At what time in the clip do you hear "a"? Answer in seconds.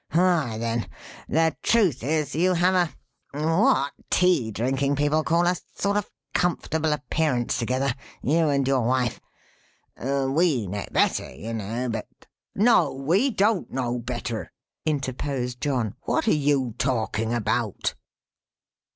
2.73-3.39, 5.45-5.55, 6.05-6.39